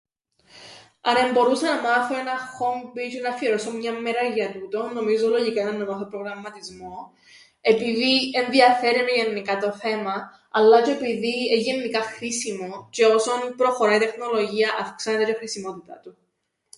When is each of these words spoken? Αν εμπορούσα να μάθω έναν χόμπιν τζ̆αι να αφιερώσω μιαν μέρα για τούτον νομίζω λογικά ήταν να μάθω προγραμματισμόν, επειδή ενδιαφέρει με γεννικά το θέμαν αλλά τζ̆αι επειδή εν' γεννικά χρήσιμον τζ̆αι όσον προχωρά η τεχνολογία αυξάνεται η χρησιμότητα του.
Αν 1.01 1.15
εμπορούσα 1.15 1.65
να 1.75 1.81
μάθω 1.81 2.17
έναν 2.19 2.37
χόμπιν 2.37 3.09
τζ̆αι 3.09 3.21
να 3.21 3.29
αφιερώσω 3.29 3.71
μιαν 3.71 4.01
μέρα 4.01 4.23
για 4.23 4.51
τούτον 4.51 4.93
νομίζω 4.93 5.27
λογικά 5.27 5.61
ήταν 5.61 5.77
να 5.77 5.85
μάθω 5.85 6.05
προγραμματισμόν, 6.05 7.11
επειδή 7.61 8.29
ενδιαφέρει 8.45 8.97
με 9.03 9.11
γεννικά 9.23 9.57
το 9.57 9.71
θέμαν 9.71 10.29
αλλά 10.51 10.81
τζ̆αι 10.81 10.91
επειδή 10.91 11.47
εν' 11.53 11.59
γεννικά 11.59 12.01
χρήσιμον 12.01 12.87
τζ̆αι 12.91 13.13
όσον 13.15 13.55
προχωρά 13.57 13.95
η 13.95 13.99
τεχνολογία 13.99 14.69
αυξάνεται 14.79 15.31
η 15.31 15.35
χρησιμότητα 15.35 15.97
του. 15.99 16.17